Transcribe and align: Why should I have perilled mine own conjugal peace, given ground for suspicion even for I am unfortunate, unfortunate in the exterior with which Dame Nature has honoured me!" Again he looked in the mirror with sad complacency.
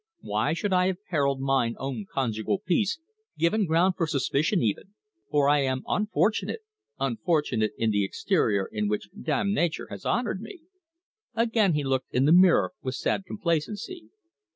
Why 0.21 0.53
should 0.53 0.73
I 0.73 0.87
have 0.87 1.05
perilled 1.11 1.41
mine 1.41 1.75
own 1.77 2.07
conjugal 2.11 2.57
peace, 2.65 2.99
given 3.37 3.67
ground 3.67 3.93
for 3.95 4.07
suspicion 4.07 4.59
even 4.63 4.95
for 5.29 5.47
I 5.47 5.59
am 5.59 5.83
unfortunate, 5.85 6.61
unfortunate 6.99 7.73
in 7.77 7.91
the 7.91 8.03
exterior 8.03 8.67
with 8.73 8.89
which 8.89 9.09
Dame 9.11 9.53
Nature 9.53 9.89
has 9.91 10.03
honoured 10.03 10.41
me!" 10.41 10.61
Again 11.35 11.73
he 11.75 11.83
looked 11.83 12.11
in 12.15 12.25
the 12.25 12.33
mirror 12.33 12.71
with 12.81 12.95
sad 12.95 13.25
complacency. 13.25 14.09